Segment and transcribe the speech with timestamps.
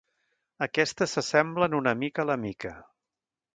[0.65, 2.75] Aquestes s'assemblen una mica a la mica.